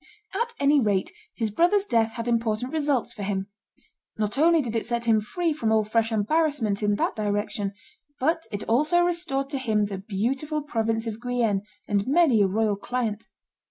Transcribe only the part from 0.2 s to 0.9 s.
At any